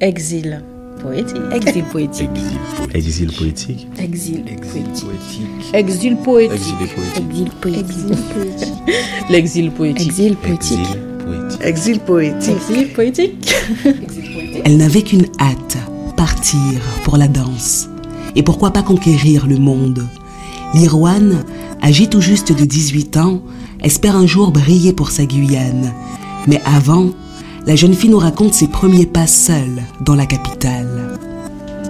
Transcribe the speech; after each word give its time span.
Exil 0.00 0.62
poétique. 1.02 1.42
Exil 1.52 1.82
poétique. 1.82 2.30
Exil 2.94 3.32
poétique. 3.32 3.88
Exil 3.98 4.44
poétique. 4.44 5.74
Exil 5.74 6.16
poétique. 6.16 6.62
Exil 7.18 7.50
poétique. 7.60 8.74
L'exil 9.28 9.70
poétique. 9.72 10.06
Exil 10.06 10.36
poétique. 10.36 10.78
Exil 11.64 11.98
poétique. 11.98 12.60
Exil 12.60 12.92
poétique. 12.92 13.54
Elle 14.64 14.76
n'avait 14.76 15.02
qu'une 15.02 15.26
hâte, 15.40 15.78
partir 16.16 16.80
pour 17.02 17.16
la 17.16 17.26
danse. 17.26 17.88
Et 18.36 18.44
pourquoi 18.44 18.70
pas 18.70 18.82
conquérir 18.82 19.48
le 19.48 19.56
monde 19.56 20.06
L'Irwan, 20.74 21.44
âgée 21.82 22.06
tout 22.06 22.20
juste 22.20 22.56
de 22.56 22.64
18 22.64 23.16
ans, 23.16 23.42
espère 23.82 24.14
un 24.14 24.26
jour 24.26 24.52
briller 24.52 24.92
pour 24.92 25.10
sa 25.10 25.26
Guyane. 25.26 25.92
Mais 26.46 26.60
avant, 26.64 27.10
la 27.68 27.76
jeune 27.76 27.92
fille 27.92 28.08
nous 28.08 28.18
raconte 28.18 28.54
ses 28.54 28.66
premiers 28.66 29.04
pas 29.04 29.26
seule 29.26 29.82
dans 30.00 30.14
la 30.14 30.24
capitale. 30.24 30.88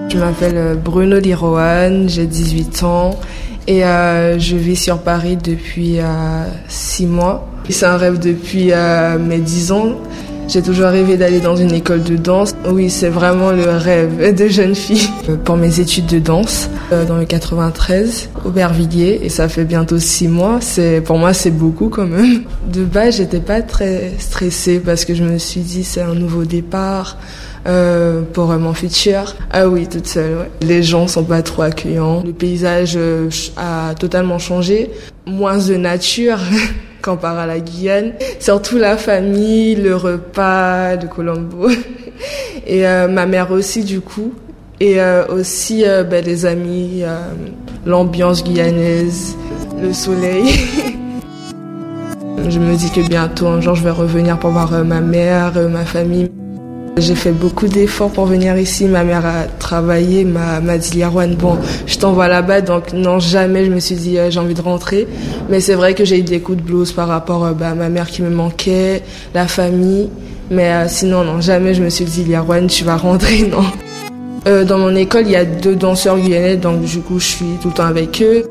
Je 0.09 0.19
m'appelle 0.19 0.77
Bruno 0.85 1.21
Lirohan, 1.21 2.09
j'ai 2.09 2.27
18 2.27 2.83
ans 2.83 3.15
et 3.69 3.85
euh, 3.85 4.41
je 4.41 4.57
vis 4.57 4.75
sur 4.75 4.99
Paris 4.99 5.37
depuis 5.37 5.99
6 6.67 7.05
euh, 7.05 7.09
mois. 7.09 7.49
C'est 7.69 7.87
un 7.87 7.97
rêve 7.97 8.19
depuis 8.19 8.73
euh, 8.73 9.21
mes 9.21 9.39
10 9.39 9.71
ans. 9.71 9.95
J'ai 10.49 10.63
toujours 10.63 10.87
rêvé 10.87 11.19
d'aller 11.19 11.41
dans 11.41 11.57
une 11.57 11.73
école 11.73 12.03
de 12.03 12.17
danse. 12.17 12.55
Oui, 12.67 12.89
c'est 12.89 13.11
vraiment 13.11 13.51
le 13.51 13.69
rêve 13.69 14.35
de 14.35 14.49
jeune 14.49 14.75
fille. 14.75 15.11
Pour 15.45 15.59
mes 15.59 15.79
études 15.79 16.07
de 16.07 16.19
danse, 16.19 16.71
dans 17.07 17.19
le 17.19 17.27
93, 17.27 18.31
au 18.47 18.51
Bervilliers, 18.51 19.21
et 19.23 19.29
ça 19.29 19.51
fait 19.51 19.65
bientôt 19.65 19.99
six 19.99 20.27
mois. 20.27 20.59
C'est 20.63 21.03
pour 21.03 21.19
moi, 21.19 21.35
c'est 21.35 21.51
beaucoup 21.51 21.91
quand 21.91 22.07
même. 22.07 22.45
De 22.73 22.85
base, 22.85 23.19
j'étais 23.19 23.41
pas 23.41 23.61
très 23.61 24.13
stressée 24.19 24.81
parce 24.81 25.05
que 25.05 25.15
je 25.15 25.23
me 25.23 25.37
suis 25.37 25.61
dit 25.61 25.85
c'est 25.85 26.01
un 26.01 26.15
nouveau 26.15 26.45
départ. 26.45 27.19
Euh, 27.67 28.23
pour 28.23 28.47
mon 28.47 28.73
futur. 28.73 29.35
Ah 29.51 29.69
oui, 29.69 29.87
toute 29.89 30.07
seule. 30.07 30.39
Ouais. 30.39 30.51
Les 30.63 30.83
gens 30.83 31.07
sont 31.07 31.25
pas 31.25 31.43
trop 31.43 31.63
accueillants. 31.63 32.23
Le 32.25 32.33
paysage 32.33 32.95
euh, 32.97 33.29
a 33.59 33.95
totalement 33.95 34.39
changé. 34.39 34.91
Moins 35.27 35.59
de 35.59 35.75
nature. 35.75 36.39
comparé 37.03 37.43
à 37.43 37.47
la 37.47 37.61
Guyane. 37.61 38.13
Surtout 38.41 38.79
la 38.79 38.97
famille, 38.97 39.75
le 39.75 39.97
repas 39.97 40.97
de 40.97 41.07
Colombo. 41.07 41.69
Et 42.67 42.87
euh, 42.87 43.09
ma 43.09 43.27
mère 43.27 43.51
aussi, 43.51 43.85
du 43.85 44.01
coup. 44.01 44.33
Et 44.81 45.01
euh, 45.01 45.27
aussi 45.27 45.85
euh, 45.85 46.05
ben, 46.05 46.25
les 46.25 46.47
amis, 46.47 47.03
euh, 47.03 47.19
l'ambiance 47.85 48.45
guyanaise, 48.45 49.37
le 49.81 49.93
soleil. 49.93 50.55
je 52.49 52.59
me 52.61 52.77
dis 52.77 52.91
que 52.91 53.01
bientôt, 53.01 53.49
un 53.49 53.61
jour, 53.61 53.75
je 53.75 53.83
vais 53.83 53.91
revenir 53.91 54.39
pour 54.39 54.51
voir 54.51 54.73
euh, 54.73 54.85
ma 54.85 55.01
mère, 55.01 55.53
ma 55.69 55.85
famille. 55.85 56.31
J'ai 57.01 57.15
fait 57.15 57.33
beaucoup 57.33 57.69
d'efforts 57.69 58.11
pour 58.11 58.27
venir 58.27 58.57
ici. 58.59 58.87
Ma 58.87 59.05
mère 59.05 59.25
a 59.25 59.45
travaillé, 59.45 60.25
m'a, 60.25 60.79
dit 60.79 60.99
Yarwan, 60.99 61.35
bon, 61.35 61.57
je 61.87 61.97
t'envoie 61.97 62.27
là-bas. 62.29 62.61
Donc 62.61 62.93
non, 62.93 63.21
jamais 63.21 63.65
je 63.65 63.71
me 63.71 63.79
suis 63.79 63.95
dit 63.95 64.19
euh, 64.19 64.31
j'ai 64.31 64.41
envie 64.41 64.55
de 64.55 64.61
rentrer. 64.61 65.07
Mais 65.49 65.61
c'est 65.61 65.75
vrai 65.75 65.95
que 65.95 66.05
j'ai 66.05 66.19
eu 66.19 66.23
des 66.23 66.41
coups 66.41 66.59
de 66.59 66.63
blues 66.63 66.93
par 66.93 67.09
rapport 67.09 67.45
euh, 67.45 67.53
bah, 67.53 67.71
à 67.71 67.75
ma 67.75 67.89
mère 67.89 68.09
qui 68.09 68.23
me 68.23 68.31
manquait, 68.31 69.03
la 69.35 69.47
famille. 69.47 70.09
Mais 70.51 70.73
euh, 70.73 70.89
sinon, 70.89 71.25
non, 71.25 71.41
jamais 71.41 71.75
je 71.75 71.83
me 71.83 71.89
suis 71.89 72.05
dit 72.05 72.23
Yarwan, 72.23 72.67
tu 72.67 72.85
vas 72.85 72.97
rentrer, 72.97 73.43
non. 73.51 73.65
Dans 74.65 74.79
mon 74.79 74.97
école, 74.97 75.25
il 75.27 75.33
y 75.33 75.37
a 75.37 75.45
deux 75.45 75.77
danseurs 75.77 76.19
guyanais, 76.19 76.57
donc 76.57 76.81
du 76.81 77.01
coup, 77.01 77.21
je 77.21 77.27
suis 77.27 77.47
tout 77.61 77.69
le 77.69 77.75
temps 77.75 77.85
avec 77.85 78.23
eux. 78.23 78.49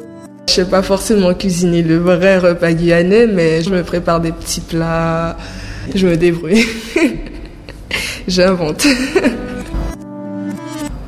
Je 0.48 0.54
sais 0.54 0.66
pas 0.66 0.84
forcément 0.84 1.34
cuisiner 1.34 1.82
le 1.82 1.98
vrai 1.98 2.38
repas 2.38 2.72
guyanais, 2.72 3.26
mais 3.26 3.64
je 3.64 3.72
me 3.72 3.82
prépare 3.82 4.22
des 4.22 4.32
petits 4.32 4.62
plats, 4.62 5.36
je 5.96 6.06
me 6.06 6.16
débrouille. 6.16 6.64
J'invente. 8.28 8.86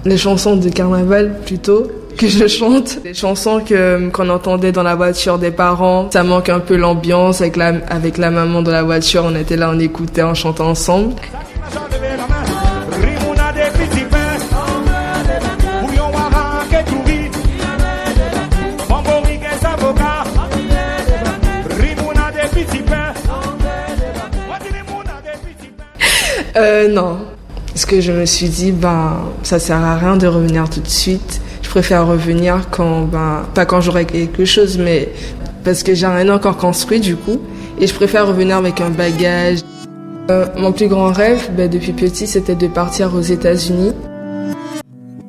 Les 0.06 0.18
chansons 0.18 0.56
de 0.56 0.70
carnaval 0.70 1.36
plutôt 1.46 1.88
que 2.18 2.28
je 2.28 2.48
chante. 2.48 3.00
Les 3.04 3.14
chansons 3.14 3.60
que 3.60 4.10
qu'on 4.10 4.30
entendait 4.30 4.72
dans 4.72 4.84
la 4.84 4.96
voiture 4.96 5.38
des 5.38 5.52
parents. 5.52 6.10
Ça 6.12 6.24
manque 6.24 6.48
un 6.48 6.62
peu 6.62 6.78
l'ambiance 6.78 7.42
avec 7.42 7.58
la 7.58 7.74
avec 7.90 8.18
la 8.18 8.32
maman 8.32 8.62
dans 8.62 8.72
la 8.72 8.84
voiture. 8.84 9.26
On 9.26 9.36
était 9.36 9.58
là, 9.58 9.70
on 9.74 9.80
écoutait, 9.80 10.24
on 10.24 10.34
chantait 10.34 10.62
ensemble. 10.62 11.16
Euh, 26.56 26.88
non. 26.88 27.18
Parce 27.68 27.86
que 27.86 28.02
je 28.02 28.12
me 28.12 28.26
suis 28.26 28.50
dit, 28.50 28.72
ben, 28.72 29.18
ça 29.44 29.60
sert 29.60 29.78
à 29.78 29.96
rien 29.98 30.18
de 30.18 30.28
revenir 30.28 30.70
tout 30.70 30.82
de 30.82 30.88
suite. 30.88 31.42
Je 31.62 31.70
préfère 31.70 32.08
revenir 32.08 32.70
quand, 32.72 33.04
ben, 33.04 33.46
pas 33.54 33.66
quand 33.66 33.82
j'aurai 33.82 34.06
quelque 34.06 34.46
chose, 34.46 34.78
mais 34.78 35.10
parce 35.64 35.84
que 35.84 35.94
j'ai 35.94 36.08
rien 36.08 36.30
encore 36.30 36.58
construit 36.58 37.00
du 37.00 37.16
coup. 37.16 37.40
Et 37.80 37.88
je 37.88 37.94
préfère 37.94 38.28
revenir 38.28 38.58
avec 38.58 38.82
un 38.82 38.90
bagage. 38.90 39.60
Euh, 40.30 40.48
mon 40.58 40.72
plus 40.72 40.88
grand 40.88 41.12
rêve, 41.12 41.50
ben, 41.56 41.70
depuis 41.70 41.94
petit, 41.94 42.28
c'était 42.28 42.56
de 42.56 42.68
partir 42.68 43.14
aux 43.16 43.22
États-Unis. 43.22 43.94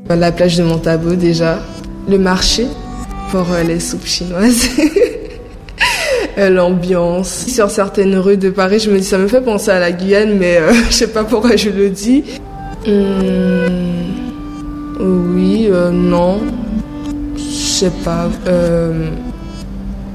La 0.08 0.32
plage 0.32 0.56
de 0.56 0.64
Montabo 0.64 1.14
déjà. 1.14 1.60
Le 2.08 2.18
marché 2.18 2.66
pour 3.30 3.52
euh, 3.52 3.62
les 3.62 3.78
soupes 3.78 4.06
chinoises. 4.06 4.68
l'ambiance. 6.48 7.46
Sur 7.48 7.70
certaines 7.70 8.16
rues 8.16 8.36
de 8.36 8.48
Paris, 8.48 8.78
je 8.78 8.90
me 8.90 8.98
dis, 8.98 9.04
ça 9.04 9.18
me 9.18 9.28
fait 9.28 9.40
penser 9.42 9.70
à 9.70 9.78
la 9.78 9.92
Guyane, 9.92 10.38
mais 10.38 10.56
euh, 10.56 10.72
je 10.88 10.94
sais 10.94 11.08
pas 11.08 11.24
pourquoi 11.24 11.56
je 11.56 11.70
le 11.70 11.90
dis. 11.90 12.24
Hum, 12.86 12.94
oui, 14.98 15.68
euh, 15.70 15.90
non, 15.90 16.40
je 17.36 17.42
sais 17.42 17.92
pas. 18.04 18.28
Euh, 18.46 19.10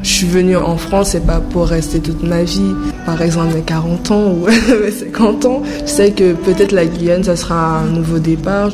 je 0.01 0.09
suis 0.09 0.27
venue 0.27 0.55
en 0.55 0.77
France, 0.77 1.09
c'est 1.09 1.25
pas 1.25 1.39
pour 1.39 1.67
rester 1.67 1.99
toute 1.99 2.23
ma 2.23 2.43
vie. 2.43 2.73
Par 3.05 3.21
exemple, 3.21 3.55
mes 3.55 3.61
40 3.61 4.11
ans 4.11 4.31
ou 4.31 4.45
mes 4.83 4.91
50 4.91 5.45
ans. 5.45 5.61
Je 5.81 5.89
sais 5.89 6.11
que 6.11 6.33
peut-être 6.33 6.71
la 6.71 6.85
Guyane, 6.85 7.23
ça 7.23 7.35
sera 7.35 7.79
un 7.79 7.87
nouveau 7.87 8.19
départ. 8.19 8.71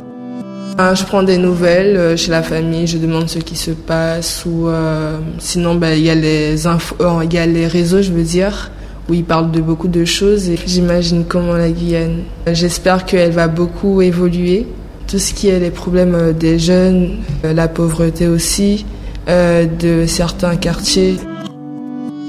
Je 0.79 1.03
prends 1.05 1.23
des 1.23 1.37
nouvelles 1.37 2.17
chez 2.17 2.31
la 2.31 2.41
famille, 2.41 2.87
je 2.87 2.97
demande 2.97 3.29
ce 3.29 3.39
qui 3.39 3.55
se 3.55 3.71
passe 3.71 4.45
ou 4.45 4.67
euh, 4.67 5.19
sinon 5.39 5.75
ben 5.75 5.93
il 5.93 6.03
y 6.03 6.09
a 6.09 6.15
les 6.15 6.65
infos, 6.65 6.95
il 7.23 7.33
y 7.33 7.37
a 7.37 7.45
les 7.45 7.67
réseaux, 7.67 8.01
je 8.01 8.11
veux 8.11 8.23
dire, 8.23 8.71
où 9.07 9.13
ils 9.13 9.23
parlent 9.23 9.51
de 9.51 9.61
beaucoup 9.61 9.87
de 9.87 10.05
choses 10.05 10.49
et 10.49 10.57
j'imagine 10.65 11.25
comment 11.27 11.53
la 11.53 11.69
Guyane. 11.69 12.23
J'espère 12.51 13.05
qu'elle 13.05 13.31
va 13.31 13.47
beaucoup 13.47 14.01
évoluer. 14.01 14.65
Tout 15.07 15.19
ce 15.19 15.33
qui 15.33 15.49
est 15.49 15.59
les 15.59 15.71
problèmes 15.71 16.33
des 16.33 16.57
jeunes, 16.57 17.17
la 17.43 17.67
pauvreté 17.67 18.27
aussi, 18.27 18.85
euh, 19.29 19.65
de 19.67 20.05
certains 20.07 20.55
quartiers. 20.55 21.17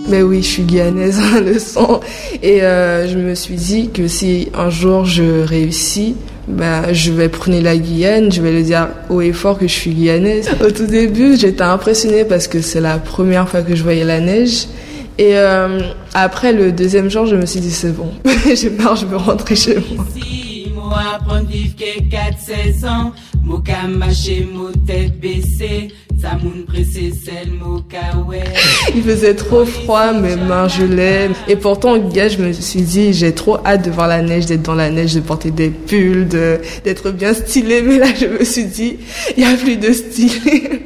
Mais 0.09 0.23
oui, 0.23 0.43
je 0.43 0.49
suis 0.49 0.63
guyanaise, 0.65 1.19
le 1.45 1.59
sang. 1.59 2.01
Et 2.43 2.63
euh, 2.63 3.09
je 3.09 3.17
me 3.19 3.35
suis 3.35 3.55
dit 3.55 3.91
que 3.91 4.09
si 4.09 4.49
un 4.55 4.69
jour 4.69 5.05
je 5.05 5.43
réussis, 5.43 6.17
bah, 6.49 6.93
je 6.93 7.13
vais 7.13 7.29
prôner 7.29 7.61
la 7.61 7.77
Guyane, 7.77 8.33
je 8.33 8.43
vais 8.43 8.53
le 8.53 8.63
dire 8.63 8.89
haut 9.09 9.21
et 9.21 9.33
fort 9.33 9.59
que 9.59 9.67
je 9.67 9.73
suis 9.73 9.93
guyanaise. 9.93 10.51
Au 10.65 10.71
tout 10.71 10.87
début, 10.87 11.37
j'étais 11.37 11.63
impressionnée 11.63 12.25
parce 12.25 12.49
que 12.49 12.61
c'est 12.61 12.81
la 12.81 12.99
première 12.99 13.49
fois 13.49 13.63
que 13.63 13.77
je 13.77 13.83
voyais 13.83 14.05
la 14.05 14.21
neige. 14.21 14.67
Et 15.19 15.37
euh, 15.37 15.81
après 16.15 16.53
le 16.53 16.73
deuxième 16.73 17.11
jour, 17.11 17.27
je 17.27 17.37
me 17.37 17.47
suis 17.47 17.61
dit 17.61 17.71
c'est 17.71 17.95
bon, 17.95 18.11
j'ai 18.55 18.71
peur, 18.71 18.97
je 18.97 19.07
veux 19.07 19.17
rentrer 19.17 19.55
chez 19.55 19.77
moi. 19.95 20.05
Il 28.95 29.03
faisait 29.03 29.35
trop 29.35 29.65
froid, 29.65 30.13
mes 30.13 30.37
mains 30.37 30.69
gelaient. 30.69 31.31
Et 31.49 31.57
pourtant, 31.57 31.99
gars, 31.99 32.29
je 32.29 32.39
me 32.39 32.53
suis 32.53 32.83
dit, 32.83 33.13
j'ai 33.13 33.33
trop 33.33 33.59
hâte 33.65 33.85
de 33.85 33.91
voir 33.91 34.09
la 34.09 34.23
neige, 34.23 34.47
d'être 34.47 34.63
dans 34.63 34.75
la 34.75 34.91
neige, 34.91 35.15
de 35.15 35.21
porter 35.21 35.51
des 35.51 35.71
pulls, 35.71 36.29
d'être 36.85 37.11
bien 37.11 37.35
stylé. 37.35 37.83
Mais 37.83 37.99
là, 37.99 38.07
je 38.19 38.27
me 38.27 38.45
suis 38.45 38.65
dit, 38.65 38.99
il 39.37 39.43
y 39.43 39.47
a 39.47 39.55
plus 39.57 39.77
de 39.77 39.93
style. 39.93 40.31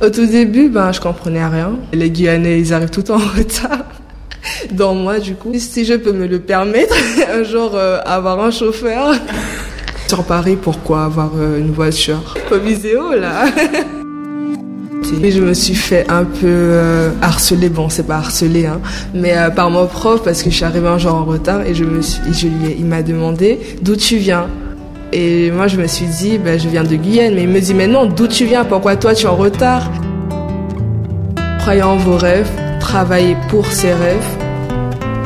Au 0.00 0.10
tout 0.10 0.26
début, 0.26 0.68
ben, 0.68 0.90
je 0.92 1.00
comprenais 1.00 1.46
rien. 1.46 1.78
Les 1.92 2.10
Guyanais, 2.10 2.58
ils 2.58 2.72
arrivent 2.72 2.90
tout 2.90 3.00
le 3.00 3.06
temps 3.06 3.16
en 3.16 3.38
retard. 3.38 3.84
Dans 4.72 4.94
moi, 4.94 5.18
du 5.18 5.34
coup, 5.34 5.52
si 5.54 5.84
je 5.84 5.94
peux 5.94 6.12
me 6.12 6.26
le 6.26 6.40
permettre, 6.40 6.94
un 7.32 7.44
jour, 7.44 7.72
euh, 7.74 8.00
avoir 8.04 8.40
un 8.40 8.50
chauffeur. 8.50 9.14
Sur 10.08 10.24
Paris, 10.24 10.58
pourquoi 10.60 11.04
avoir 11.04 11.30
euh, 11.36 11.58
une 11.58 11.72
voiture? 11.72 12.34
Pas 12.50 12.58
viséo, 12.58 13.12
là. 13.12 13.46
Je 15.12 15.40
me 15.40 15.54
suis 15.54 15.74
fait 15.74 16.10
un 16.10 16.24
peu 16.24 16.46
euh, 16.46 17.10
harceler, 17.20 17.68
bon 17.68 17.88
c'est 17.88 18.06
pas 18.06 18.16
harceler, 18.16 18.66
hein, 18.66 18.80
mais 19.14 19.36
euh, 19.36 19.50
par 19.50 19.70
mon 19.70 19.86
prof 19.86 20.22
parce 20.24 20.42
que 20.42 20.50
je 20.50 20.56
suis 20.56 20.64
arrivée 20.64 20.88
un 20.88 20.98
jour 20.98 21.14
en 21.14 21.24
retard 21.24 21.62
et 21.62 21.74
je 21.74 21.84
me 21.84 22.00
je 22.00 22.48
il 22.78 22.84
m'a 22.86 23.02
demandé 23.02 23.58
d'où 23.82 23.94
tu 23.94 24.16
viens? 24.16 24.46
Et 25.12 25.50
moi 25.50 25.68
je 25.68 25.76
me 25.76 25.86
suis 25.86 26.06
dit, 26.06 26.38
ben, 26.38 26.58
je 26.58 26.68
viens 26.68 26.84
de 26.84 26.96
Guyane, 26.96 27.34
mais 27.34 27.42
il 27.42 27.48
me 27.48 27.60
dit 27.60 27.74
mais 27.74 27.86
non, 27.86 28.06
d'où 28.06 28.26
tu 28.26 28.46
viens, 28.46 28.64
pourquoi 28.64 28.96
toi 28.96 29.14
tu 29.14 29.26
es 29.26 29.28
en 29.28 29.36
retard? 29.36 29.90
Croyez 31.60 31.82
en 31.82 31.96
vos 31.96 32.16
rêves, 32.16 32.50
travaillez 32.80 33.36
pour 33.48 33.66
ces 33.66 33.92
rêves, 33.92 34.36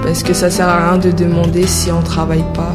parce 0.03 0.23
que 0.23 0.35
ça 0.35 0.51
sert 0.51 0.69
à 0.69 0.91
rien 0.91 0.99
de 0.99 1.11
demander 1.11 1.67
si 1.67 1.91
on 1.93 2.03
travaille 2.03 2.45
pas. 2.55 2.75